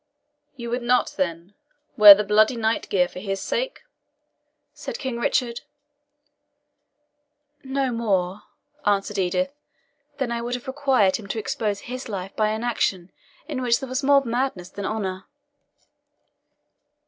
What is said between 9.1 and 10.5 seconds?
Edith, "than I